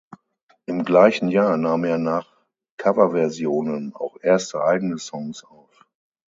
[0.65, 2.27] Im gleichen Jahr nahm er nach
[2.77, 5.85] Coverversionen auch erste eigene Songs auf.